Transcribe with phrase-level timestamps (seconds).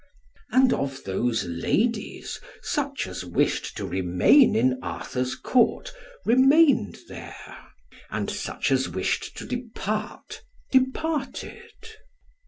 [0.51, 5.93] And of those ladies, such as wished to remain in Arthur's Court,
[6.25, 7.55] remained there;
[8.09, 10.41] and such as wished to depart,
[10.71, 11.99] departed.